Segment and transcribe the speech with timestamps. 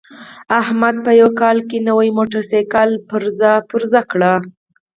[0.61, 4.21] احمد په یوه کال کې نوی موټرسایکل پرزه پرزه کړ.